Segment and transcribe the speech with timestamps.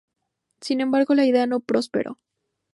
[0.61, 2.17] Sin embargo, la idea no prosperó.